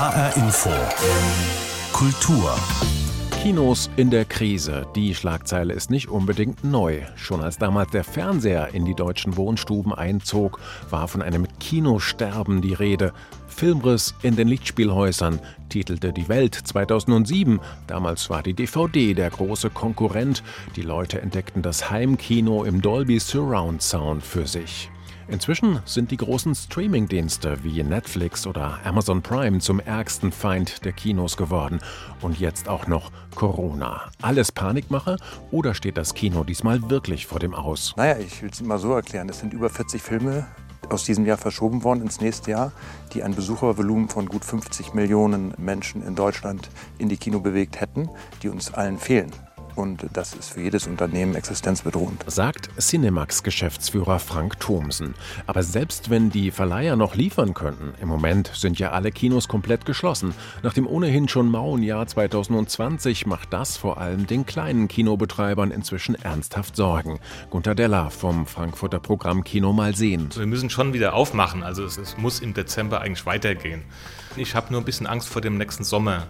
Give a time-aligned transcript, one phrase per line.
[0.00, 0.70] HR Info.
[1.92, 2.58] Kultur.
[3.42, 4.86] Kinos in der Krise.
[4.96, 7.02] Die Schlagzeile ist nicht unbedingt neu.
[7.16, 10.58] Schon als damals der Fernseher in die deutschen Wohnstuben einzog,
[10.88, 13.12] war von einem Kinosterben die Rede.
[13.46, 17.60] Filmriss in den Lichtspielhäusern, titelte die Welt 2007.
[17.86, 20.42] Damals war die DVD der große Konkurrent.
[20.76, 24.90] Die Leute entdeckten das Heimkino im Dolby Surround Sound für sich.
[25.30, 31.36] Inzwischen sind die großen Streaming-Dienste wie Netflix oder Amazon Prime zum ärgsten Feind der Kinos
[31.36, 31.78] geworden.
[32.20, 34.10] Und jetzt auch noch Corona.
[34.20, 35.18] Alles Panikmache
[35.52, 37.94] oder steht das Kino diesmal wirklich vor dem Aus?
[37.96, 39.28] Naja, ich will es immer so erklären.
[39.28, 40.48] Es sind über 40 Filme
[40.88, 42.72] aus diesem Jahr verschoben worden ins nächste Jahr,
[43.12, 46.68] die ein Besuchervolumen von gut 50 Millionen Menschen in Deutschland
[46.98, 48.08] in die Kino bewegt hätten,
[48.42, 49.30] die uns allen fehlen.
[49.80, 52.22] Und das ist für jedes Unternehmen existenzbedrohend.
[52.26, 55.14] Sagt Cinemax-Geschäftsführer Frank Thomsen.
[55.46, 59.86] Aber selbst wenn die Verleiher noch liefern könnten, im Moment sind ja alle Kinos komplett
[59.86, 60.34] geschlossen.
[60.62, 66.14] Nach dem ohnehin schon mauen Jahr 2020 macht das vor allem den kleinen Kinobetreibern inzwischen
[66.14, 67.18] ernsthaft Sorgen.
[67.48, 70.28] Gunter Deller vom Frankfurter Programm Kino mal sehen.
[70.36, 71.62] Wir müssen schon wieder aufmachen.
[71.62, 73.80] Also es, es muss im Dezember eigentlich weitergehen.
[74.36, 76.26] Ich habe nur ein bisschen Angst vor dem nächsten Sommer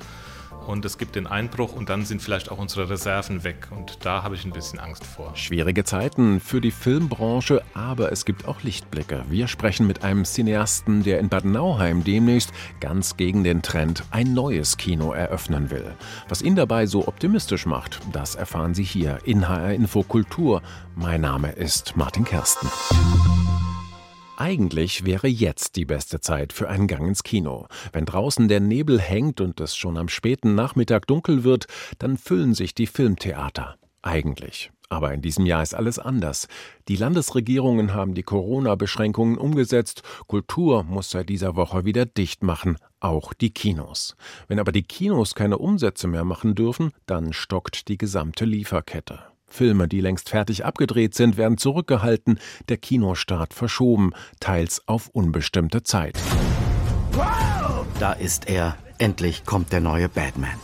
[0.66, 3.69] und es gibt den Einbruch und dann sind vielleicht auch unsere Reserven weg.
[3.70, 5.36] Und da habe ich ein bisschen Angst vor.
[5.36, 9.25] Schwierige Zeiten für die Filmbranche, aber es gibt auch Lichtblicke.
[9.28, 14.34] Wir sprechen mit einem Cineasten, der in Bad Nauheim demnächst ganz gegen den Trend ein
[14.34, 15.94] neues Kino eröffnen will.
[16.28, 20.62] Was ihn dabei so optimistisch macht, das erfahren Sie hier in HR Info Kultur.
[20.94, 22.69] Mein Name ist Martin Kersten.
[24.41, 27.66] Eigentlich wäre jetzt die beste Zeit für einen Gang ins Kino.
[27.92, 31.66] Wenn draußen der Nebel hängt und es schon am späten Nachmittag dunkel wird,
[31.98, 33.77] dann füllen sich die Filmtheater.
[34.00, 34.70] Eigentlich.
[34.88, 36.48] Aber in diesem Jahr ist alles anders.
[36.88, 40.05] Die Landesregierungen haben die Corona-Beschränkungen umgesetzt.
[40.27, 44.16] Kultur muss seit dieser Woche wieder dicht machen, auch die Kinos.
[44.48, 49.20] Wenn aber die Kinos keine Umsätze mehr machen dürfen, dann stockt die gesamte Lieferkette.
[49.53, 52.38] Filme, die längst fertig abgedreht sind, werden zurückgehalten,
[52.69, 56.19] der Kinostart verschoben, teils auf unbestimmte Zeit.
[57.99, 58.77] Da ist er.
[58.99, 60.59] Endlich kommt der neue Batman.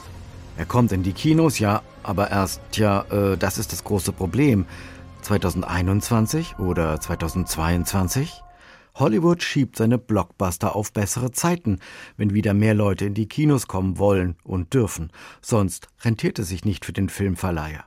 [0.59, 4.67] Er kommt in die Kinos, ja, aber erst, ja, äh, das ist das große Problem.
[5.23, 8.43] 2021 oder 2022?
[8.95, 11.81] Hollywood schiebt seine Blockbuster auf bessere Zeiten,
[12.17, 15.11] wenn wieder mehr Leute in die Kinos kommen wollen und dürfen.
[15.43, 17.85] Sonst rentiert es sich nicht für den Filmverleiher.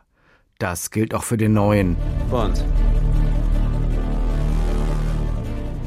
[0.59, 1.95] Das gilt auch für den neuen.
[2.29, 2.65] Bond.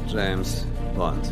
[0.07, 1.31] James Bond.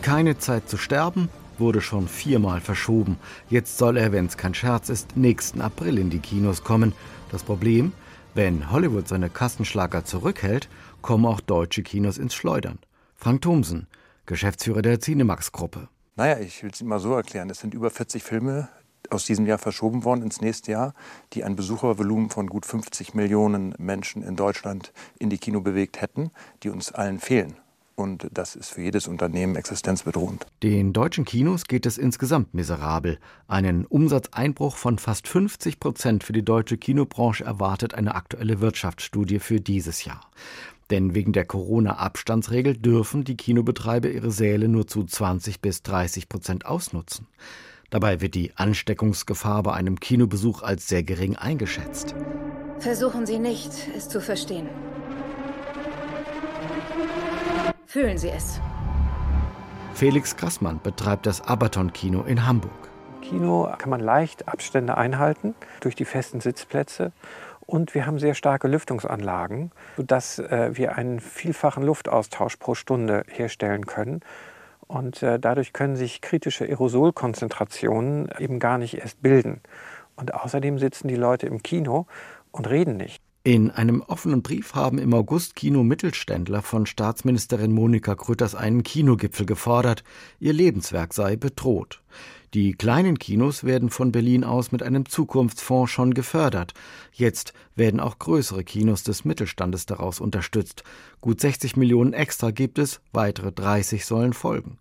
[0.00, 3.18] Keine Zeit zu sterben wurde schon viermal verschoben.
[3.50, 6.94] Jetzt soll er, wenn es kein Scherz ist, nächsten April in die Kinos kommen.
[7.30, 7.92] Das Problem,
[8.32, 10.70] wenn Hollywood seine Kassenschlager zurückhält,
[11.02, 12.78] kommen auch deutsche Kinos ins Schleudern.
[13.14, 13.88] Frank Thomsen,
[14.24, 15.88] Geschäftsführer der Cinemax-Gruppe.
[16.16, 17.50] Naja, ich will es immer so erklären.
[17.50, 18.70] Es sind über 40 Filme
[19.08, 20.94] aus diesem Jahr verschoben worden ins nächste Jahr,
[21.32, 26.30] die ein Besuchervolumen von gut 50 Millionen Menschen in Deutschland in die Kino bewegt hätten,
[26.62, 27.56] die uns allen fehlen.
[28.00, 30.46] Und das ist für jedes Unternehmen existenzbedrohend.
[30.62, 33.18] Den deutschen Kinos geht es insgesamt miserabel.
[33.46, 39.60] Einen Umsatzeinbruch von fast 50 Prozent für die deutsche Kinobranche erwartet eine aktuelle Wirtschaftsstudie für
[39.60, 40.22] dieses Jahr.
[40.90, 46.66] Denn wegen der Corona-Abstandsregel dürfen die Kinobetreiber ihre Säle nur zu 20 bis 30 Prozent
[46.66, 47.28] ausnutzen.
[47.90, 52.14] Dabei wird die Ansteckungsgefahr bei einem Kinobesuch als sehr gering eingeschätzt.
[52.78, 54.68] Versuchen Sie nicht, es zu verstehen.
[57.86, 58.60] Fühlen Sie es.
[59.94, 62.72] Felix Grassmann betreibt das Abaton-Kino in Hamburg.
[63.16, 67.12] Im Kino kann man leicht Abstände einhalten durch die festen Sitzplätze.
[67.66, 73.86] Und wir haben sehr starke Lüftungsanlagen, sodass äh, wir einen vielfachen Luftaustausch pro Stunde herstellen
[73.86, 74.20] können.
[74.90, 79.60] Und äh, dadurch können sich kritische Aerosolkonzentrationen eben gar nicht erst bilden.
[80.16, 82.06] Und außerdem sitzen die Leute im Kino
[82.50, 83.22] und reden nicht.
[83.42, 90.04] In einem offenen Brief haben im August Kino-Mittelständler von Staatsministerin Monika Grütters einen Kinogipfel gefordert.
[90.40, 92.02] Ihr Lebenswerk sei bedroht.
[92.52, 96.74] Die kleinen Kinos werden von Berlin aus mit einem Zukunftsfonds schon gefördert.
[97.14, 100.84] Jetzt werden auch größere Kinos des Mittelstandes daraus unterstützt.
[101.22, 104.76] Gut 60 Millionen extra gibt es, weitere 30 sollen folgen.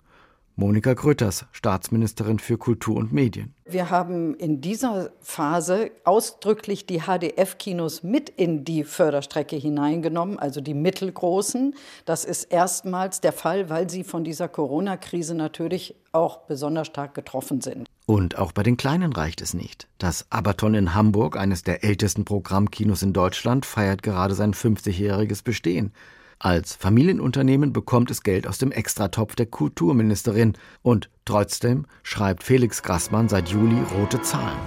[0.60, 3.54] Monika Grütters, Staatsministerin für Kultur und Medien.
[3.64, 10.74] Wir haben in dieser Phase ausdrücklich die HDF-Kinos mit in die Förderstrecke hineingenommen, also die
[10.74, 11.76] mittelgroßen.
[12.04, 17.62] Das ist erstmals der Fall, weil sie von dieser Corona-Krise natürlich auch besonders stark getroffen
[17.62, 17.88] sind.
[18.06, 19.88] Und auch bei den Kleinen reicht es nicht.
[19.98, 25.94] Das Abaton in Hamburg, eines der ältesten Programmkinos in Deutschland, feiert gerade sein 50-jähriges Bestehen.
[26.42, 30.54] Als Familienunternehmen bekommt es Geld aus dem Extratopf der Kulturministerin.
[30.82, 34.58] Und trotzdem schreibt Felix Grassmann seit Juli rote Zahlen.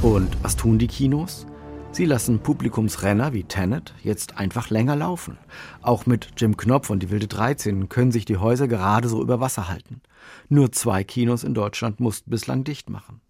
[0.00, 1.46] Und was tun die Kinos?
[1.90, 5.36] Sie lassen Publikumsrenner wie Tenet jetzt einfach länger laufen.
[5.82, 9.38] Auch mit Jim Knopf und die Wilde 13 können sich die Häuser gerade so über
[9.38, 10.00] Wasser halten.
[10.48, 13.20] Nur zwei Kinos in Deutschland mussten bislang dicht machen.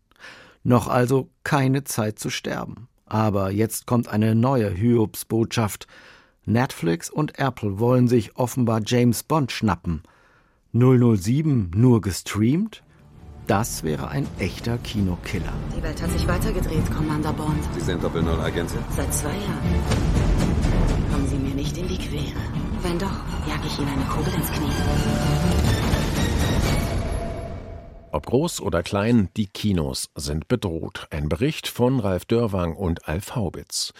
[0.62, 2.86] Noch also keine Zeit zu sterben.
[3.06, 5.88] Aber jetzt kommt eine neue Hyobs-Botschaft.
[6.48, 10.02] Netflix und Apple wollen sich offenbar James Bond schnappen.
[10.72, 12.82] 007 nur gestreamt?
[13.46, 15.52] Das wäre ein echter Kinokiller.
[15.76, 17.64] Die Welt hat sich weitergedreht, Commander Bond.
[17.74, 18.80] Sie sind Doppel-Null-Agentin?
[18.94, 19.74] Seit zwei Jahren.
[21.10, 22.40] Kommen Sie mir nicht in die Quere.
[22.82, 23.06] Wenn doch,
[23.46, 25.77] jag ich Ihnen eine Kugel ins Knie.
[28.18, 31.06] Ob groß oder klein, die Kinos sind bedroht.
[31.10, 33.92] Ein Bericht von Ralf Dörwang und Alf Haubitz.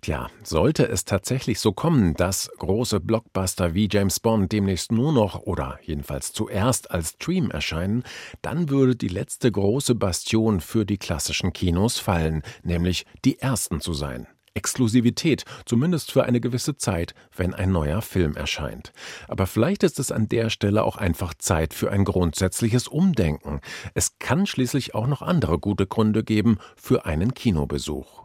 [0.00, 5.38] Tja, sollte es tatsächlich so kommen, dass große Blockbuster wie James Bond demnächst nur noch
[5.42, 8.02] oder jedenfalls zuerst als Stream erscheinen,
[8.42, 13.92] dann würde die letzte große Bastion für die klassischen Kinos fallen, nämlich die ersten zu
[13.92, 14.26] sein.
[14.54, 18.92] Exklusivität, zumindest für eine gewisse Zeit, wenn ein neuer Film erscheint.
[19.28, 23.60] Aber vielleicht ist es an der Stelle auch einfach Zeit für ein grundsätzliches Umdenken.
[23.94, 28.19] Es kann schließlich auch noch andere gute Gründe geben für einen Kinobesuch.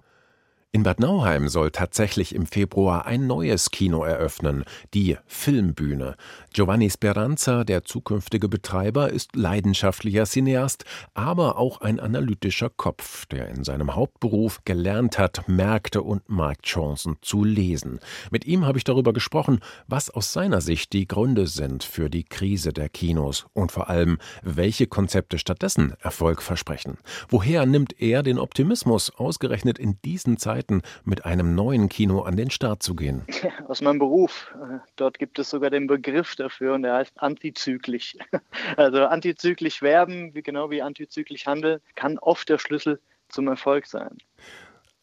[0.76, 6.18] In Bad Nauheim soll tatsächlich im Februar ein neues Kino eröffnen, die Filmbühne.
[6.52, 10.84] Giovanni Speranza, der zukünftige Betreiber, ist leidenschaftlicher Cineast,
[11.14, 17.46] aber auch ein analytischer Kopf, der in seinem Hauptberuf gelernt hat, Märkte und Marktchancen zu
[17.46, 18.02] lesen.
[18.30, 22.26] Mit ihm habe ich darüber gesprochen, was aus seiner Sicht die Gründe sind für die
[22.26, 26.98] Krise der Kinos und vor allem, welche Konzepte stattdessen Erfolg versprechen.
[27.30, 32.36] Woher nimmt er den Optimismus, ausgerechnet in diesen Zeiten Zeiten, mit einem neuen Kino an
[32.36, 33.24] den Start zu gehen?
[33.68, 34.54] Aus meinem Beruf.
[34.56, 38.18] Äh, dort gibt es sogar den Begriff dafür und der heißt antizyklisch.
[38.78, 44.18] Also antizyklisch werben, genau wie antizyklisch handeln, kann oft der Schlüssel zum Erfolg sein.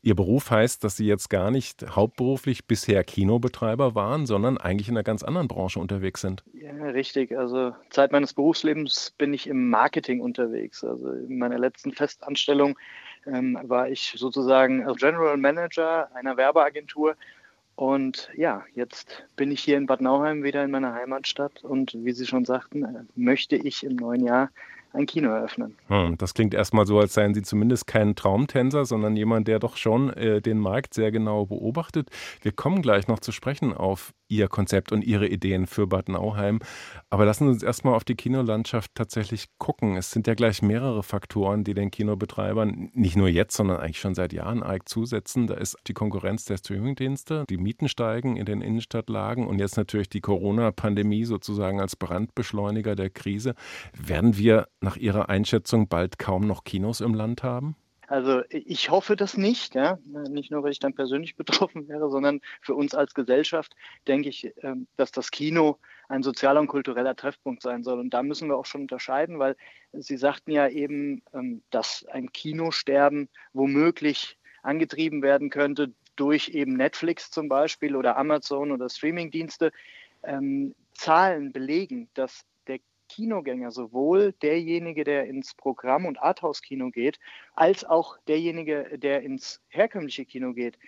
[0.05, 4.97] Ihr Beruf heißt, dass Sie jetzt gar nicht hauptberuflich bisher Kinobetreiber waren, sondern eigentlich in
[4.97, 6.43] einer ganz anderen Branche unterwegs sind.
[6.53, 7.39] Ja, richtig.
[7.39, 10.83] Also Zeit meines Berufslebens bin ich im Marketing unterwegs.
[10.83, 12.77] Also in meiner letzten Festanstellung
[13.27, 17.15] ähm, war ich sozusagen General Manager einer Werbeagentur.
[17.77, 22.13] Und ja, jetzt bin ich hier in Bad Nauheim wieder in meiner Heimatstadt und wie
[22.13, 24.51] Sie schon sagten, äh, möchte ich im neuen Jahr
[24.93, 25.77] ein Kino eröffnen.
[25.89, 29.77] Hm, das klingt erstmal so, als seien Sie zumindest kein Traumtänzer, sondern jemand, der doch
[29.77, 32.11] schon äh, den Markt sehr genau beobachtet.
[32.43, 36.61] Wir kommen gleich noch zu sprechen auf Ihr Konzept und Ihre Ideen für Bad Nauheim.
[37.11, 39.97] Aber lassen Sie uns erstmal auf die Kinolandschaft tatsächlich gucken.
[39.97, 44.15] Es sind ja gleich mehrere Faktoren, die den Kinobetreibern nicht nur jetzt, sondern eigentlich schon
[44.15, 45.47] seit Jahren arg zusetzen.
[45.47, 50.09] Da ist die Konkurrenz der Streamingdienste, die Mieten steigen in den Innenstadtlagen und jetzt natürlich
[50.09, 53.55] die Corona-Pandemie sozusagen als Brandbeschleuniger der Krise.
[53.93, 57.77] Werden wir nach Ihrer Einschätzung bald kaum noch Kinos im Land haben?
[58.13, 59.99] Also ich hoffe das nicht, ja.
[60.05, 63.75] Nicht nur, weil ich dann persönlich betroffen wäre, sondern für uns als Gesellschaft
[64.07, 65.79] denke ich, ähm, dass das Kino
[66.11, 67.99] ein sozialer und kultureller Treffpunkt sein soll.
[68.01, 69.57] Und da müssen wir auch schon unterscheiden, weil
[69.95, 77.31] Sie sagten ja eben, ähm, dass ein Kinosterben womöglich angetrieben werden könnte durch eben Netflix
[77.31, 79.73] zum Beispiel oder Amazon oder Streamingdienste.
[80.23, 82.45] Ähm, Zahlen belegen, dass
[83.13, 87.19] Kinogänger, sowohl derjenige, der ins Programm- und Arthouse-Kino geht,
[87.55, 90.79] als auch derjenige, der ins herkömmliche Kino geht,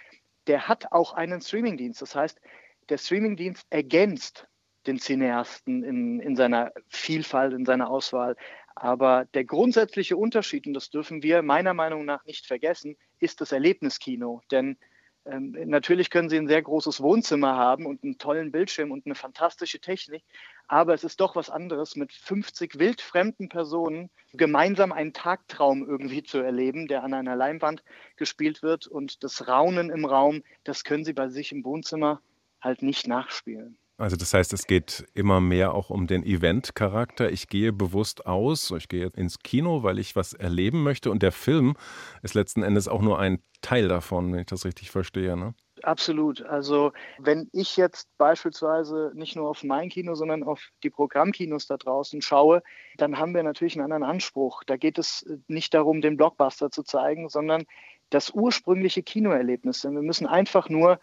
[0.47, 2.01] der hat auch einen Streamingdienst.
[2.01, 2.41] Das heißt,
[2.89, 4.47] der Streamingdienst ergänzt
[4.87, 8.37] den Cineasten in, in seiner Vielfalt, in seiner Auswahl.
[8.75, 13.53] Aber der grundsätzliche Unterschied, und das dürfen wir meiner Meinung nach nicht vergessen, ist das
[13.53, 14.43] Erlebniskino.
[14.51, 14.79] Denn
[15.27, 19.15] ähm, natürlich können Sie ein sehr großes Wohnzimmer haben und einen tollen Bildschirm und eine
[19.15, 20.23] fantastische Technik,
[20.69, 26.39] aber es ist doch was anderes, mit 50 wildfremden Personen gemeinsam einen Tagtraum irgendwie zu
[26.39, 27.83] erleben, der an einer Leinwand
[28.17, 32.21] gespielt wird und das Raunen im Raum, das können Sie bei sich im Wohnzimmer
[32.61, 33.77] halt nicht nachspielen.
[33.97, 37.31] Also das heißt, es geht immer mehr auch um den Event-Charakter.
[37.31, 41.31] Ich gehe bewusst aus, ich gehe ins Kino, weil ich was erleben möchte und der
[41.31, 41.77] Film
[42.23, 45.37] ist letzten Endes auch nur ein Teil davon, wenn ich das richtig verstehe.
[45.37, 45.55] Ne?
[45.85, 46.41] Absolut.
[46.43, 51.77] Also wenn ich jetzt beispielsweise nicht nur auf mein Kino, sondern auf die Programmkinos da
[51.77, 52.63] draußen schaue,
[52.97, 54.65] dann haben wir natürlich einen anderen Anspruch.
[54.65, 57.65] Da geht es nicht darum, den Blockbuster zu zeigen, sondern
[58.09, 59.83] das ursprüngliche Kinoerlebnis.
[59.83, 60.99] Denn wir müssen einfach nur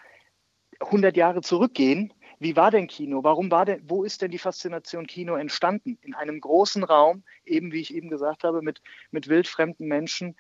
[0.80, 2.12] 100 Jahre zurückgehen
[2.42, 3.24] wie war denn Kino?
[3.24, 6.00] Warum war denn, wo ist denn die Faszination Kino entstanden?
[6.02, 10.36] In einem großen Raum, eben wie ich eben gesagt habe, mit, mit wildfremden Menschen.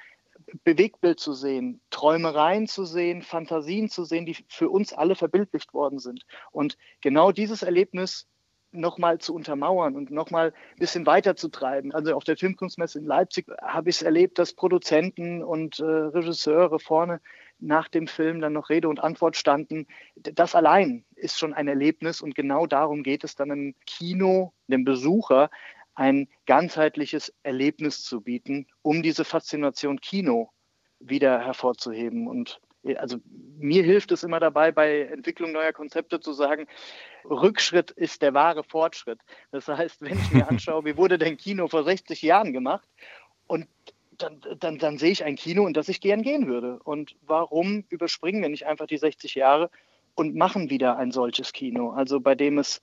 [0.63, 5.99] Bewegtbild zu sehen, Träumereien zu sehen, Fantasien zu sehen, die für uns alle verbildlicht worden
[5.99, 6.25] sind.
[6.51, 8.27] Und genau dieses Erlebnis
[8.71, 11.93] nochmal zu untermauern und nochmal ein bisschen weiterzutreiben.
[11.93, 16.79] Also auf der Filmkunstmesse in Leipzig habe ich es erlebt, dass Produzenten und äh, Regisseure
[16.79, 17.21] vorne
[17.59, 19.87] nach dem Film dann noch Rede und Antwort standen.
[20.15, 24.83] Das allein ist schon ein Erlebnis und genau darum geht es dann im Kino, dem
[24.83, 25.49] Besucher,
[25.95, 30.49] ein ganzheitliches Erlebnis zu bieten, um diese Faszination Kino
[30.99, 32.27] wieder hervorzuheben.
[32.27, 32.59] Und
[32.97, 33.17] also
[33.59, 36.67] mir hilft es immer dabei, bei Entwicklung neuer Konzepte zu sagen,
[37.25, 39.19] Rückschritt ist der wahre Fortschritt.
[39.51, 42.87] Das heißt, wenn ich mir anschaue, wie wurde denn Kino vor 60 Jahren gemacht
[43.47, 43.67] und
[44.17, 46.79] dann, dann, dann sehe ich ein Kino, in das ich gern gehen würde.
[46.83, 49.69] Und warum überspringen wir nicht einfach die 60 Jahre
[50.15, 51.89] und machen wieder ein solches Kino?
[51.91, 52.81] Also bei dem es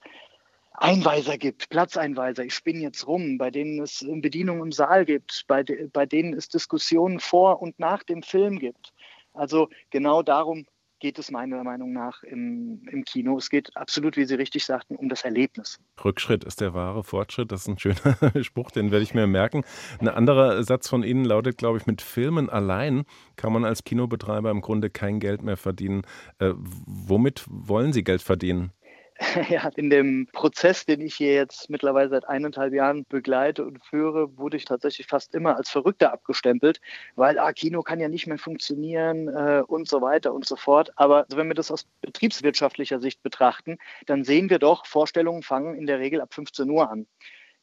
[0.80, 5.62] Einweiser gibt, Platzeinweiser, ich spinne jetzt rum, bei denen es Bedienung im Saal gibt, bei,
[5.62, 8.92] de, bei denen es Diskussionen vor und nach dem Film gibt.
[9.32, 10.66] Also genau darum
[11.00, 13.36] geht es meiner Meinung nach im, im Kino.
[13.38, 15.78] Es geht absolut, wie Sie richtig sagten, um das Erlebnis.
[16.04, 17.52] Rückschritt ist der wahre Fortschritt.
[17.52, 19.64] Das ist ein schöner Spruch, den werde ich mir merken.
[20.00, 23.04] Ein anderer Satz von Ihnen lautet, glaube ich, mit Filmen allein
[23.36, 26.02] kann man als Kinobetreiber im Grunde kein Geld mehr verdienen.
[26.38, 28.72] Äh, womit wollen Sie Geld verdienen?
[29.48, 34.36] ja, in dem Prozess, den ich hier jetzt mittlerweile seit eineinhalb Jahren begleite und führe,
[34.38, 36.80] wurde ich tatsächlich fast immer als Verrückter abgestempelt,
[37.16, 40.92] weil ah, Kino kann ja nicht mehr funktionieren äh, und so weiter und so fort.
[40.96, 45.74] Aber also wenn wir das aus betriebswirtschaftlicher Sicht betrachten, dann sehen wir doch, Vorstellungen fangen
[45.74, 47.06] in der Regel ab 15 Uhr an.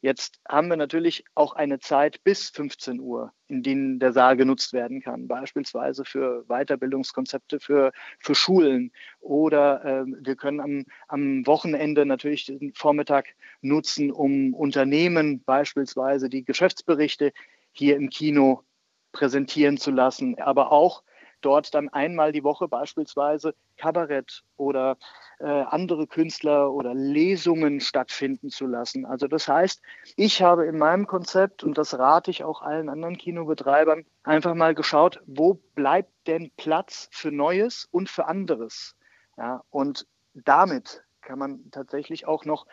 [0.06, 4.72] Jetzt haben wir natürlich auch eine Zeit bis 15 Uhr, in denen der Saal genutzt
[4.72, 8.92] werden kann, beispielsweise für Weiterbildungskonzepte für, für Schulen.
[9.18, 16.44] Oder äh, wir können am, am Wochenende natürlich den Vormittag nutzen, um Unternehmen beispielsweise die
[16.44, 17.32] Geschäftsberichte
[17.72, 18.62] hier im Kino
[19.10, 21.02] präsentieren zu lassen, aber auch
[21.40, 24.96] dort dann einmal die Woche beispielsweise Kabarett oder
[25.38, 29.06] äh, andere Künstler oder Lesungen stattfinden zu lassen.
[29.06, 29.82] Also das heißt,
[30.16, 34.74] ich habe in meinem Konzept, und das rate ich auch allen anderen Kinobetreibern, einfach mal
[34.74, 38.96] geschaut, wo bleibt denn Platz für Neues und für anderes.
[39.36, 42.66] Ja, und damit kann man tatsächlich auch noch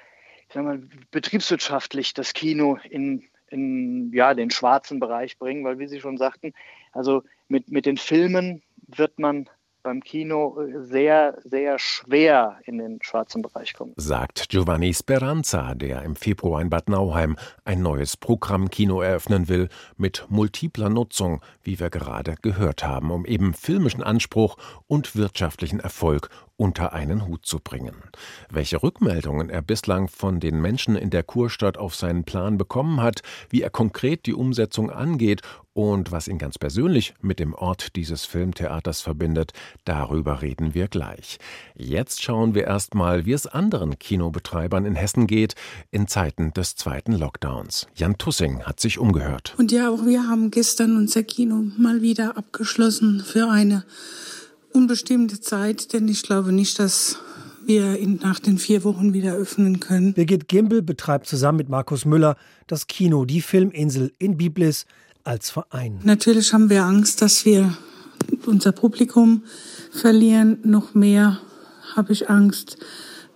[0.47, 5.87] ich sag mal, betriebswirtschaftlich das Kino in, in ja, den schwarzen Bereich bringen, weil wie
[5.87, 6.53] Sie schon sagten,
[6.91, 9.47] also mit, mit den Filmen wird man
[9.83, 13.93] beim Kino sehr, sehr schwer in den schwarzen Bereich kommen.
[13.97, 19.67] Sagt Giovanni Speranza, der im Februar in Bad Nauheim ein neues Programmkino eröffnen will,
[19.97, 24.57] mit multipler Nutzung, wie wir gerade gehört haben, um eben filmischen Anspruch
[24.87, 27.95] und wirtschaftlichen Erfolg unter einen Hut zu bringen.
[28.49, 33.21] Welche Rückmeldungen er bislang von den Menschen in der Kurstadt auf seinen Plan bekommen hat,
[33.49, 35.41] wie er konkret die Umsetzung angeht
[35.73, 39.53] und was ihn ganz persönlich mit dem Ort dieses Filmtheaters verbindet,
[39.85, 41.39] darüber reden wir gleich.
[41.75, 45.55] Jetzt schauen wir erstmal, wie es anderen Kinobetreibern in Hessen geht
[45.89, 47.87] in Zeiten des zweiten Lockdowns.
[47.95, 49.55] Jan Tussing hat sich umgehört.
[49.57, 53.83] Und ja, auch wir haben gestern unser Kino mal wieder abgeschlossen für eine
[54.73, 57.17] unbestimmte Zeit, denn ich glaube nicht, dass
[57.65, 60.13] wir ihn nach den vier Wochen wieder öffnen können.
[60.13, 62.35] Birgit Gimbel betreibt zusammen mit Markus Müller
[62.67, 64.85] das Kino Die Filminsel in Biblis
[65.23, 65.99] als Verein.
[66.03, 67.77] Natürlich haben wir Angst, dass wir
[68.45, 69.43] unser Publikum
[69.91, 70.59] verlieren.
[70.63, 71.39] Noch mehr
[71.95, 72.77] habe ich Angst,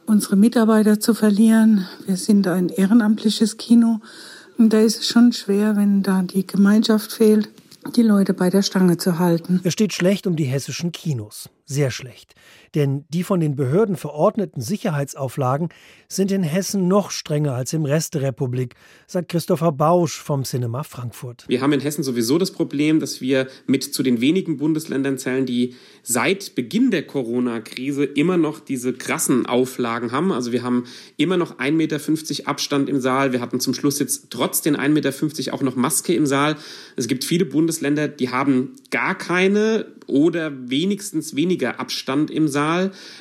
[0.06, 1.88] unsere Mitarbeiter zu verlieren.
[2.06, 4.02] Wir sind ein ehrenamtliches Kino
[4.58, 7.50] und da ist es schon schwer, wenn da die Gemeinschaft fehlt
[7.92, 9.62] die Leute bei der Stange zu halten.
[9.64, 11.50] Es steht schlecht um die hessischen Kinos.
[11.66, 12.36] Sehr schlecht.
[12.78, 15.70] Denn die von den Behörden verordneten Sicherheitsauflagen
[16.08, 18.76] sind in Hessen noch strenger als im Rest der Republik,
[19.08, 21.46] sagt Christopher Bausch vom Cinema Frankfurt.
[21.48, 25.48] Wir haben in Hessen sowieso das Problem, dass wir mit zu den wenigen Bundesländern zählen,
[25.48, 30.32] die seit Beginn der Corona-Krise immer noch diese krassen Auflagen haben.
[30.32, 30.84] Also wir haben
[31.18, 33.34] immer noch 1,50 Meter Abstand im Saal.
[33.34, 36.58] Wir hatten zum Schluss jetzt trotz den 1,50 Meter auch noch Maske im Saal.
[36.96, 42.67] Es gibt viele Bundesländer, die haben gar keine oder wenigstens weniger Abstand im Saal.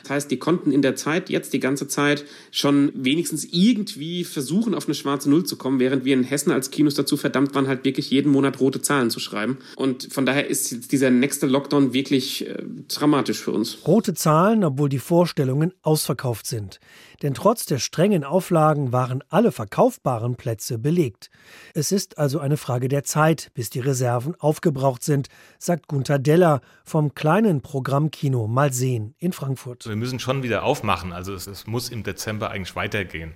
[0.02, 4.74] Das heißt, die konnten in der Zeit, jetzt die ganze Zeit, schon wenigstens irgendwie versuchen,
[4.74, 7.68] auf eine schwarze Null zu kommen, während wir in Hessen als Kinos dazu verdammt waren,
[7.68, 9.58] halt wirklich jeden Monat rote Zahlen zu schreiben.
[9.76, 13.78] Und von daher ist dieser nächste Lockdown wirklich äh, dramatisch für uns.
[13.86, 16.80] Rote Zahlen, obwohl die Vorstellungen ausverkauft sind
[17.22, 21.30] denn trotz der strengen Auflagen waren alle verkaufbaren Plätze belegt.
[21.74, 26.60] Es ist also eine Frage der Zeit, bis die Reserven aufgebraucht sind, sagt Gunther Deller
[26.84, 29.86] vom kleinen Programmkino Mal sehen in Frankfurt.
[29.86, 33.34] Wir müssen schon wieder aufmachen, also es, es muss im Dezember eigentlich weitergehen.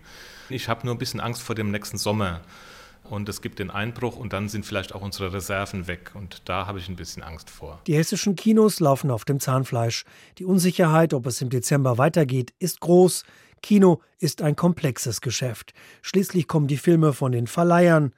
[0.49, 2.41] Ich habe nur ein bisschen Angst vor dem nächsten Sommer.
[3.05, 6.13] und es gibt den Einbruch und dann sind vielleicht auch unsere Reserven weg.
[6.15, 7.81] Und da habe ich ein bisschen Angst vor.
[7.87, 10.05] Die hessischen Kinos laufen auf dem Zahnfleisch.
[10.39, 13.25] Die Unsicherheit, ob es im Dezember weitergeht, ist groß.
[13.63, 15.73] Kino ist ein komplexes Geschäft.
[16.03, 18.13] Schließlich kommen die Filme von den Verleihern.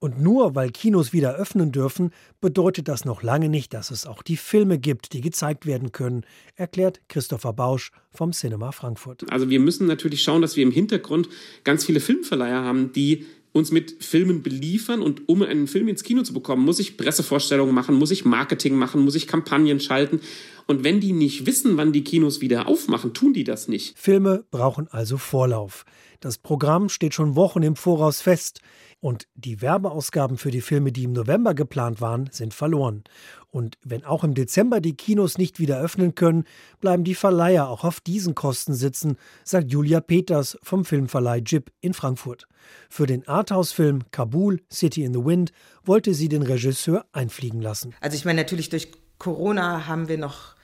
[0.00, 4.22] Und nur weil Kinos wieder öffnen dürfen, bedeutet das noch lange nicht, dass es auch
[4.22, 6.24] die Filme gibt, die gezeigt werden können,
[6.54, 9.24] erklärt Christopher Bausch vom Cinema Frankfurt.
[9.28, 11.28] Also wir müssen natürlich schauen, dass wir im Hintergrund
[11.64, 13.26] ganz viele Filmverleiher haben, die
[13.58, 17.74] uns mit Filmen beliefern und um einen Film ins Kino zu bekommen, muss ich Pressevorstellungen
[17.74, 20.20] machen, muss ich Marketing machen, muss ich Kampagnen schalten.
[20.66, 23.98] Und wenn die nicht wissen, wann die Kinos wieder aufmachen, tun die das nicht.
[23.98, 25.84] Filme brauchen also Vorlauf.
[26.20, 28.60] Das Programm steht schon Wochen im Voraus fest.
[29.00, 33.04] Und die Werbeausgaben für die Filme, die im November geplant waren, sind verloren.
[33.50, 36.44] Und wenn auch im Dezember die Kinos nicht wieder öffnen können,
[36.80, 41.94] bleiben die Verleiher auch auf diesen Kosten sitzen, sagt Julia Peters vom Filmverleih JIP in
[41.94, 42.48] Frankfurt.
[42.90, 45.52] Für den Arthouse-Film Kabul, City in the Wind
[45.84, 47.94] wollte sie den Regisseur einfliegen lassen.
[48.00, 50.56] Also ich meine, natürlich durch Corona haben wir noch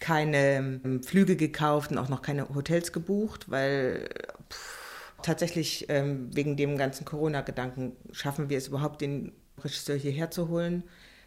[0.00, 4.08] keine ähm, Flüge gekauft und auch noch keine Hotels gebucht, weil
[4.50, 4.83] pff,
[5.24, 10.84] tatsächlich ähm, wegen dem ganzen Corona-Gedanken schaffen wir es überhaupt, den Regisseur hierher zu holen.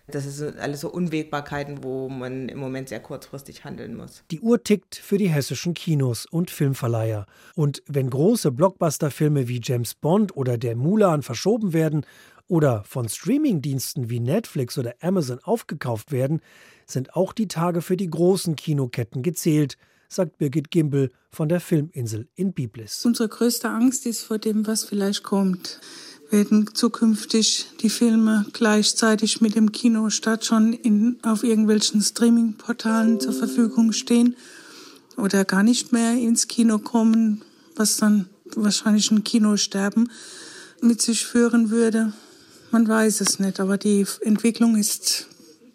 [0.10, 4.24] Das sind alles so Unwägbarkeiten, wo man im Moment sehr kurzfristig handeln muss.
[4.32, 7.26] Die Uhr tickt für die hessischen Kinos und Filmverleiher.
[7.56, 12.06] Und wenn große Blockbuster-Filme wie James Bond oder Der Mulan verschoben werden
[12.48, 16.40] oder von Streamingdiensten wie Netflix oder Amazon aufgekauft werden,
[16.86, 19.78] sind auch die Tage für die großen Kinoketten gezählt
[20.10, 23.06] sagt Birgit Gimbel von der Filminsel in Biblis.
[23.06, 25.80] Unsere größte Angst ist vor dem, was vielleicht kommt.
[26.30, 33.94] Werden zukünftig die Filme gleichzeitig mit dem Kinostart schon in, auf irgendwelchen Streaming-Portalen zur Verfügung
[33.94, 34.36] stehen
[35.16, 37.44] oder gar nicht mehr ins Kino kommen,
[37.76, 40.12] was dann wahrscheinlich ein Kinosterben
[40.82, 42.14] mit sich führen würde.
[42.72, 45.28] Man weiß es nicht, aber die Entwicklung ist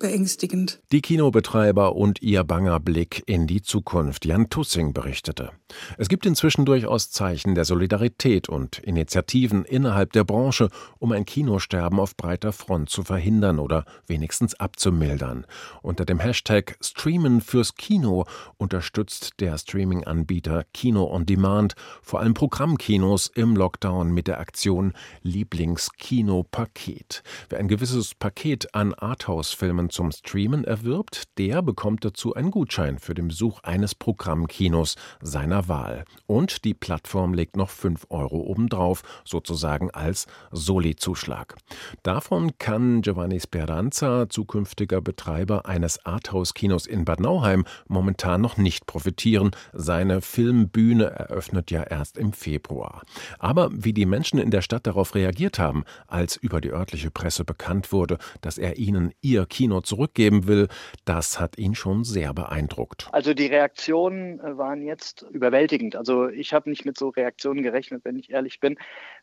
[0.02, 0.80] beängstigend.
[0.92, 4.26] Die Kinobetreiber und ihr banger Blick in die Zukunft.
[4.26, 5.52] Jan Tussing berichtete.
[5.98, 12.00] Es gibt inzwischen durchaus Zeichen der Solidarität und Initiativen innerhalb der Branche, um ein Kinosterben
[12.00, 15.46] auf breiter Front zu verhindern oder wenigstens abzumildern.
[15.82, 18.24] Unter dem Hashtag Streamen fürs Kino
[18.56, 27.22] unterstützt der Streaming-Anbieter Kino on Demand vor allem Programmkinos im Lockdown mit der Aktion Lieblingskino-Paket.
[27.48, 33.14] Wer ein gewisses Paket an Arthouse-Filmen zum Streamen erwirbt, der bekommt dazu einen Gutschein für
[33.14, 36.04] den Besuch eines Programmkinos seiner Wahl.
[36.26, 41.56] Und die Plattform legt noch 5 Euro obendrauf, sozusagen als Soli-Zuschlag.
[42.02, 49.50] Davon kann Giovanni Speranza, zukünftiger Betreiber eines Arthouse-Kinos in Bad Nauheim, momentan noch nicht profitieren.
[49.72, 53.02] Seine Filmbühne eröffnet ja erst im Februar.
[53.38, 57.44] Aber wie die Menschen in der Stadt darauf reagiert haben, als über die örtliche Presse
[57.44, 60.68] bekannt wurde, dass er ihnen ihr Kino zurückgeben will,
[61.04, 63.08] das hat ihn schon sehr beeindruckt.
[63.12, 65.96] Also die Reaktionen äh, waren jetzt überwältigend.
[65.96, 68.78] Also ich habe nicht mit so Reaktionen gerechnet, wenn ich ehrlich bin.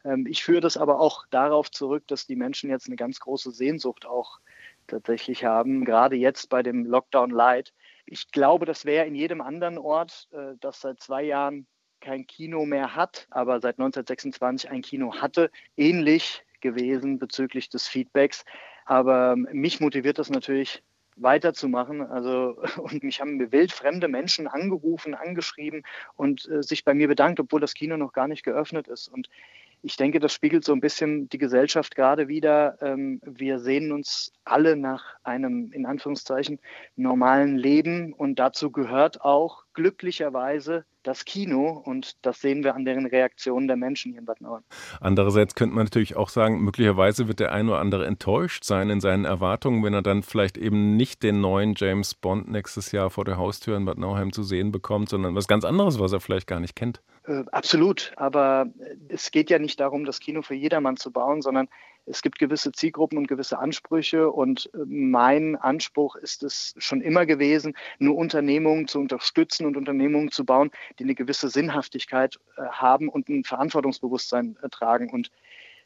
[0.05, 3.51] Ähm, ich führe das aber auch darauf zurück, dass die Menschen jetzt eine ganz große
[3.51, 4.39] Sehnsucht auch
[4.87, 7.73] tatsächlich haben, gerade jetzt bei dem Lockdown Light.
[8.05, 11.65] Ich glaube, das wäre in jedem anderen Ort, äh, das seit zwei Jahren
[11.99, 18.45] kein Kino mehr hat, aber seit 1926 ein Kino hatte, ähnlich gewesen bezüglich des Feedbacks.
[18.85, 20.83] Aber mich motiviert das natürlich
[21.21, 22.01] weiterzumachen.
[22.01, 25.83] Also, und mich haben wildfremde Menschen angerufen, angeschrieben
[26.15, 29.07] und äh, sich bei mir bedankt, obwohl das Kino noch gar nicht geöffnet ist.
[29.07, 29.29] Und
[29.81, 32.77] ich denke, das spiegelt so ein bisschen die Gesellschaft gerade wieder.
[32.81, 36.59] Ähm, wir sehen uns alle nach einem, in Anführungszeichen,
[36.95, 43.05] normalen Leben und dazu gehört auch glücklicherweise das Kino und das sehen wir an deren
[43.05, 44.63] Reaktionen der Menschen hier in Bad Nauheim.
[44.99, 48.99] Andererseits könnte man natürlich auch sagen, möglicherweise wird der ein oder andere enttäuscht sein in
[48.99, 53.23] seinen Erwartungen, wenn er dann vielleicht eben nicht den neuen James Bond nächstes Jahr vor
[53.23, 56.47] der Haustür in Bad Nauheim zu sehen bekommt, sondern was ganz anderes, was er vielleicht
[56.47, 57.01] gar nicht kennt.
[57.29, 58.67] Äh, absolut, aber
[59.07, 61.69] es geht ja nicht darum, das Kino für jedermann zu bauen, sondern
[62.07, 67.27] es gibt gewisse Zielgruppen und gewisse Ansprüche und äh, mein Anspruch ist es schon immer
[67.27, 73.09] gewesen, nur Unternehmungen zu unterstützen und Unternehmungen zu bauen, die eine gewisse Sinnhaftigkeit äh, haben
[73.09, 75.11] und ein Verantwortungsbewusstsein äh, tragen.
[75.11, 75.31] Und äh,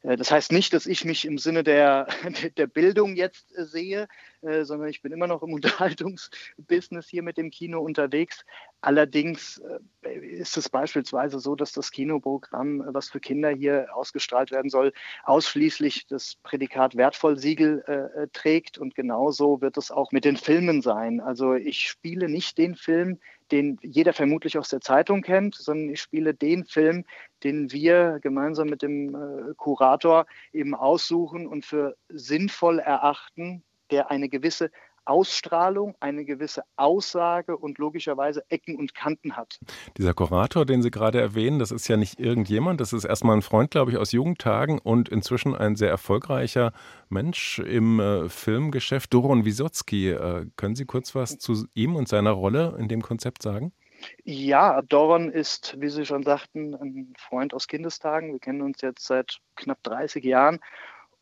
[0.04, 2.08] das heißt nicht, dass ich mich im Sinne der,
[2.58, 4.08] der Bildung jetzt äh, sehe,
[4.42, 8.44] äh, sondern ich bin immer noch im Unterhaltungsbusiness hier mit dem Kino unterwegs.
[8.82, 9.62] Allerdings
[10.02, 14.92] ist es beispielsweise so, dass das Kinoprogramm, was für Kinder hier ausgestrahlt werden soll,
[15.24, 18.78] ausschließlich das Prädikat Wertvollsiegel äh, trägt.
[18.78, 21.22] Und genauso wird es auch mit den Filmen sein.
[21.22, 23.20] Also ich spiele nicht den Film,
[23.54, 27.06] den jeder vermutlich aus der Zeitung kennt, sondern ich spiele den Film,
[27.44, 34.28] den wir gemeinsam mit dem äh, Kurator eben aussuchen und für sinnvoll erachten, der eine
[34.28, 34.72] gewisse
[35.06, 39.60] Ausstrahlung, eine gewisse Aussage und logischerweise Ecken und Kanten hat.
[39.98, 43.42] Dieser Kurator, den Sie gerade erwähnen, das ist ja nicht irgendjemand, das ist erstmal ein
[43.42, 46.74] Freund, glaube ich, aus Jugendtagen und inzwischen ein sehr erfolgreicher
[47.10, 50.10] Mensch im äh, Filmgeschäft, Doron Wisotzki.
[50.10, 53.74] Äh, können Sie kurz was zu ihm und seiner Rolle in dem Konzept sagen?
[54.24, 58.34] Ja, Doron ist, wie Sie schon sagten, ein Freund aus Kindestagen.
[58.34, 60.60] Wir kennen uns jetzt seit knapp 30 Jahren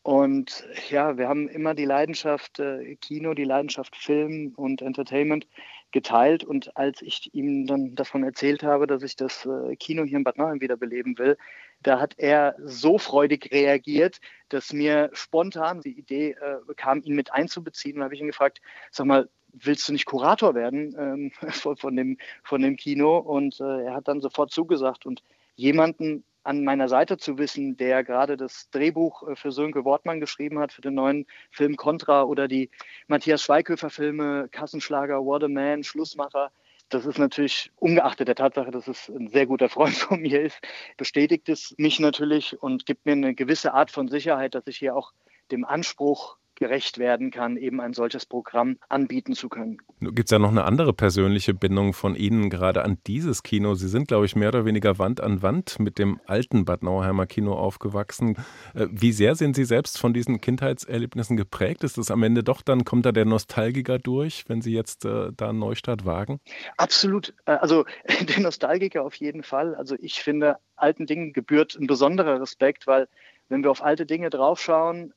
[0.04, 5.48] und ja, wir haben immer die Leidenschaft äh, Kino, die Leidenschaft Film und Entertainment
[5.92, 6.44] geteilt.
[6.44, 10.24] Und als ich ihm dann davon erzählt habe, dass ich das äh, Kino hier in
[10.24, 11.38] Bad Nauheim wiederbeleben will,
[11.84, 17.32] da hat er so freudig reagiert, dass mir spontan die Idee äh, kam, ihn mit
[17.32, 17.98] einzubeziehen.
[17.98, 18.60] Und habe ich ihn gefragt,
[18.90, 23.20] sag mal, willst du nicht Kurator werden ähm, von, von, dem, von dem Kino?
[23.20, 25.06] Und äh, er hat dann sofort zugesagt.
[25.06, 25.22] Und
[25.56, 30.60] jemanden an meiner Seite zu wissen, der gerade das Drehbuch äh, für Sönke Wortmann geschrieben
[30.60, 32.70] hat, für den neuen Film Contra oder die
[33.08, 36.52] Matthias Schweighöfer-Filme Kassenschlager, What a Man, Schlussmacher.
[36.90, 40.60] Das ist natürlich, ungeachtet der Tatsache, dass es ein sehr guter Freund von mir ist,
[40.98, 44.96] bestätigt es mich natürlich und gibt mir eine gewisse Art von Sicherheit, dass ich hier
[44.96, 45.14] auch
[45.52, 49.80] dem Anspruch gerecht werden kann, eben ein solches Programm anbieten zu können.
[50.00, 53.74] Gibt es ja noch eine andere persönliche Bindung von Ihnen gerade an dieses Kino?
[53.74, 57.26] Sie sind, glaube ich, mehr oder weniger Wand an Wand mit dem alten Bad Nauheimer
[57.26, 58.38] Kino aufgewachsen.
[58.76, 61.84] Äh, wie sehr sind Sie selbst von diesen Kindheitserlebnissen geprägt?
[61.84, 65.32] Ist es am Ende doch, dann kommt da der Nostalgiker durch, wenn Sie jetzt äh,
[65.36, 66.42] da einen Neustart wagen?
[66.78, 67.34] Absolut.
[67.48, 67.86] Äh, also
[68.30, 69.74] der Nostalgiker auf jeden Fall.
[69.74, 73.08] Also ich finde, alten Dingen gebührt ein besonderer Respekt, weil
[73.50, 75.12] wenn wir auf alte Dinge draufschauen,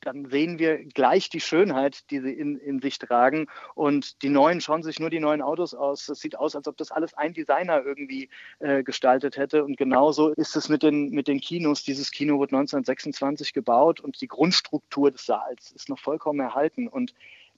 [0.00, 3.46] dann sehen wir gleich die Schönheit, die sie in, in sich tragen.
[3.74, 6.08] Und die neuen schauen sich nur die neuen Autos aus.
[6.08, 8.28] Es sieht aus, als ob das alles ein Designer irgendwie
[8.58, 9.64] äh, gestaltet hätte.
[9.64, 11.84] Und genauso ist es mit den, mit den Kinos.
[11.84, 16.88] Dieses Kino wurde 1926 gebaut und die Grundstruktur des Saals ist noch vollkommen erhalten.
[16.88, 17.14] Und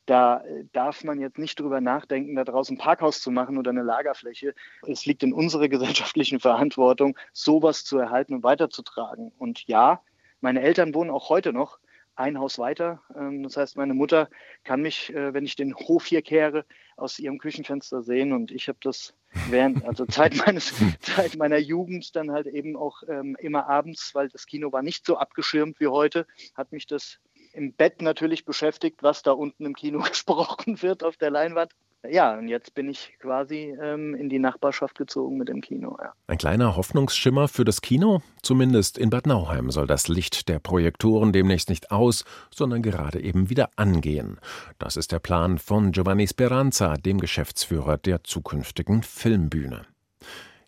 [0.06, 3.70] da äh, darf man jetzt nicht drüber nachdenken, da draußen ein Parkhaus zu machen oder
[3.70, 4.54] eine Lagerfläche.
[4.86, 9.32] Es liegt in unserer gesellschaftlichen Verantwortung, sowas zu erhalten und weiterzutragen.
[9.38, 10.02] Und ja,
[10.40, 11.78] meine Eltern wohnen auch heute noch
[12.14, 13.02] ein Haus weiter.
[13.16, 14.28] Ähm, das heißt, meine Mutter
[14.64, 16.64] kann mich, äh, wenn ich den Hof hier kehre,
[16.96, 18.32] aus ihrem Küchenfenster sehen.
[18.32, 19.14] Und ich habe das
[19.48, 24.28] während, also Zeit meines, Zeit meiner Jugend dann halt eben auch ähm, immer abends, weil
[24.28, 27.18] das Kino war nicht so abgeschirmt wie heute, hat mich das
[27.52, 31.72] im Bett natürlich beschäftigt, was da unten im Kino gesprochen wird auf der Leinwand
[32.08, 35.96] ja, und jetzt bin ich quasi ähm, in die Nachbarschaft gezogen mit dem Kino.
[36.00, 36.12] Ja.
[36.26, 38.22] Ein kleiner Hoffnungsschimmer für das Kino?
[38.42, 43.50] Zumindest in Bad Nauheim soll das Licht der Projektoren demnächst nicht aus, sondern gerade eben
[43.50, 44.38] wieder angehen.
[44.78, 49.86] Das ist der Plan von Giovanni Speranza, dem Geschäftsführer der zukünftigen Filmbühne.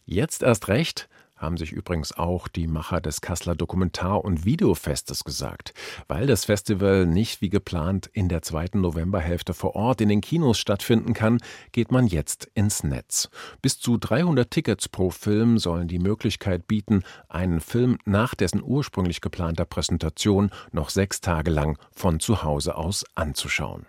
[0.07, 1.09] Jetzt erst recht,
[1.45, 5.75] haben sich übrigens auch die Macher des Kasseler Dokumentar- und Videofestes gesagt.
[6.09, 10.59] Weil das Festival nicht wie geplant in der zweiten Novemberhälfte vor Ort in den Kinos
[10.59, 11.39] stattfinden kann,
[11.73, 13.29] geht man jetzt ins Netz.
[13.61, 19.21] Bis zu 300 Tickets pro Film sollen die Möglichkeit bieten, einen Film nach dessen ursprünglich
[19.21, 23.87] geplanter Präsentation noch sechs Tage lang von zu Hause aus anzuschauen.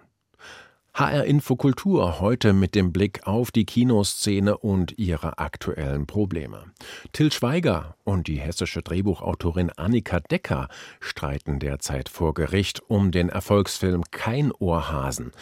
[0.97, 6.71] HR Infokultur heute mit dem Blick auf die Kinoszene und ihre aktuellen Probleme.
[7.12, 10.69] Till Schweiger und die hessische Drehbuchautorin Annika Decker
[11.01, 15.34] streiten derzeit vor Gericht um den Erfolgsfilm Kein Ohrhasen.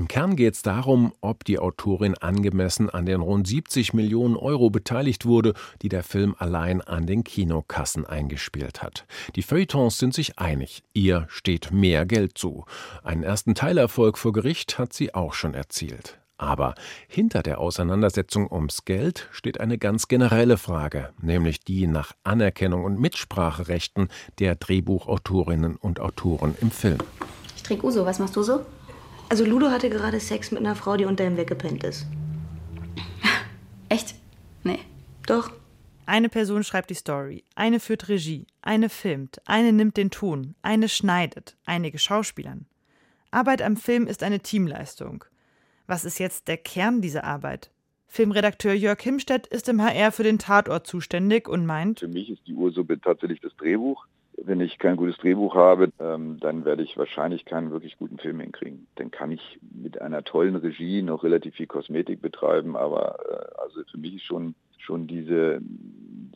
[0.00, 4.70] Im Kern geht es darum, ob die Autorin angemessen an den rund 70 Millionen Euro
[4.70, 9.04] beteiligt wurde, die der Film allein an den Kinokassen eingespielt hat.
[9.36, 12.64] Die Feuilletons sind sich einig, ihr steht mehr Geld zu.
[13.02, 16.18] Einen ersten Teilerfolg vor Gericht hat sie auch schon erzielt.
[16.38, 22.84] Aber hinter der Auseinandersetzung ums Geld steht eine ganz generelle Frage, nämlich die nach Anerkennung
[22.84, 24.08] und Mitspracherechten
[24.38, 27.00] der Drehbuchautorinnen und Autoren im Film.
[27.54, 28.64] Ich trinke Uso, was machst du so?
[29.30, 32.04] Also Ludo hatte gerade Sex mit einer Frau, die unter ihm weggepennt ist.
[33.88, 34.16] Echt?
[34.64, 34.80] Nee.
[35.24, 35.52] Doch.
[36.04, 40.88] Eine Person schreibt die Story, eine führt Regie, eine filmt, eine nimmt den Ton, eine
[40.88, 42.66] schneidet, einige Schauspielern.
[43.30, 45.24] Arbeit am Film ist eine Teamleistung.
[45.86, 47.70] Was ist jetzt der Kern dieser Arbeit?
[48.08, 52.44] Filmredakteur Jörg Himstedt ist im HR für den Tatort zuständig und meint, Für mich ist
[52.48, 54.04] die Ursuppe tatsächlich das Drehbuch
[54.44, 58.40] wenn ich kein gutes Drehbuch habe, ähm, dann werde ich wahrscheinlich keinen wirklich guten Film
[58.40, 58.86] hinkriegen.
[58.96, 63.82] Dann kann ich mit einer tollen Regie noch relativ viel Kosmetik betreiben, aber äh, also
[63.90, 65.60] für mich ist schon, schon diese,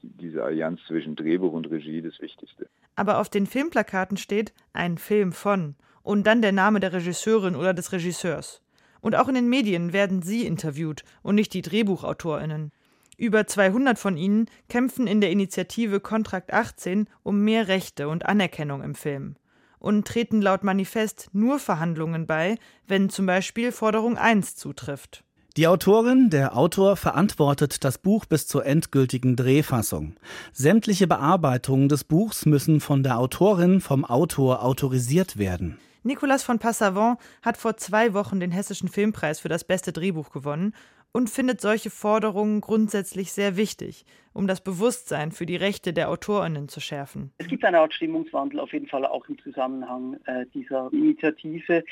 [0.03, 2.67] diese Allianz zwischen Drehbuch und Regie das Wichtigste.
[2.97, 7.75] Aber auf den Filmplakaten steht ein Film von und dann der Name der Regisseurin oder
[7.75, 8.61] des Regisseurs.
[9.01, 12.73] Und auch in den Medien werden sie interviewt und nicht die Drehbuchautorinnen.
[13.17, 18.83] Über 200 von ihnen kämpfen in der Initiative Kontrakt 18 um mehr Rechte und Anerkennung
[18.83, 19.37] im Film
[19.79, 25.25] und treten laut Manifest nur Verhandlungen bei, wenn zum Beispiel Forderung 1 zutrifft.
[25.59, 30.17] Die Autorin, der Autor verantwortet das Buch bis zur endgültigen Drehfassung.
[30.53, 35.79] Sämtliche Bearbeitungen des Buchs müssen von der Autorin vom Autor autorisiert werden.
[36.03, 40.75] Nicolas von Passavant hat vor zwei Wochen den Hessischen Filmpreis für das beste Drehbuch gewonnen
[41.15, 46.69] und findet solche Forderungen grundsätzlich sehr wichtig, um das Bewusstsein für die Rechte der Autorinnen
[46.69, 47.33] zu schärfen.
[47.39, 51.85] Es gibt eine Art Stimmungswandel auf jeden Fall auch im Zusammenhang äh, dieser Initiative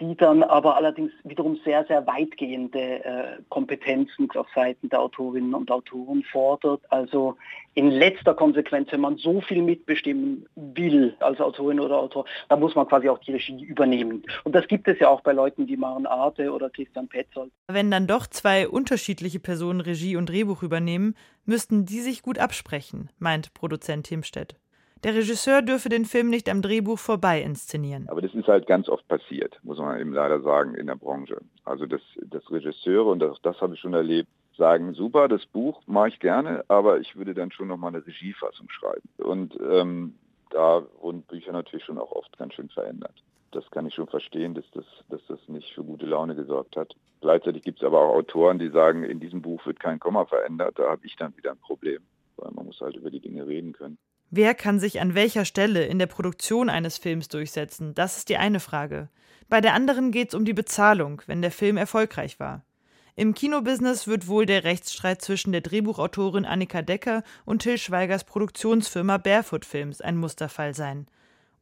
[0.00, 5.70] die dann aber allerdings wiederum sehr, sehr weitgehende äh, Kompetenzen auf Seiten der Autorinnen und
[5.70, 6.80] Autoren fordert.
[6.90, 7.36] Also
[7.74, 12.74] in letzter Konsequenz, wenn man so viel mitbestimmen will als Autorin oder Autor, dann muss
[12.74, 14.22] man quasi auch die Regie übernehmen.
[14.44, 17.52] Und das gibt es ja auch bei Leuten wie Maren Arte oder Christian Petzold.
[17.68, 23.10] Wenn dann doch zwei unterschiedliche Personen Regie und Drehbuch übernehmen, müssten die sich gut absprechen,
[23.18, 24.56] meint Produzent Himstedt.
[25.02, 28.06] Der Regisseur dürfe den Film nicht am Drehbuch vorbei inszenieren.
[28.08, 31.38] Aber das ist halt ganz oft passiert, muss man eben leider sagen, in der Branche.
[31.64, 35.80] Also dass, dass Regisseure, und das, das habe ich schon erlebt, sagen, super, das Buch
[35.86, 39.08] mache ich gerne, aber ich würde dann schon nochmal eine Regiefassung schreiben.
[39.16, 40.14] Und ähm,
[40.50, 43.14] da wurden Bücher natürlich schon auch oft ganz schön verändert.
[43.52, 46.94] Das kann ich schon verstehen, dass das, dass das nicht für gute Laune gesorgt hat.
[47.22, 50.78] Gleichzeitig gibt es aber auch Autoren, die sagen, in diesem Buch wird kein Komma verändert.
[50.78, 52.02] Da habe ich dann wieder ein Problem,
[52.36, 53.98] weil man muss halt über die Dinge reden können.
[54.32, 57.94] Wer kann sich an welcher Stelle in der Produktion eines Films durchsetzen?
[57.94, 59.08] Das ist die eine Frage.
[59.48, 62.64] Bei der anderen geht es um die Bezahlung, wenn der Film erfolgreich war.
[63.16, 69.18] Im Kinobusiness wird wohl der Rechtsstreit zwischen der Drehbuchautorin Annika Decker und Till Schweigers Produktionsfirma
[69.18, 71.08] Barefoot Films ein Musterfall sein.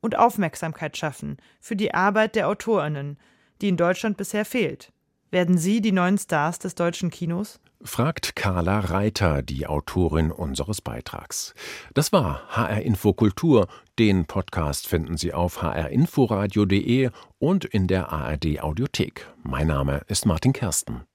[0.02, 3.18] Und Aufmerksamkeit schaffen für die Arbeit der Autorinnen,
[3.62, 4.92] die in Deutschland bisher fehlt.
[5.31, 7.61] Werden sie die neuen Stars des deutschen Kinos?
[7.83, 11.55] Fragt Carla Reiter, die Autorin unseres Beitrags.
[11.95, 13.69] Das war HR Info Kultur.
[13.99, 19.27] Den Podcast finden Sie auf hrinforadio.de und in der ARD Audiothek.
[19.43, 21.08] Mein Name ist Martin Kersten.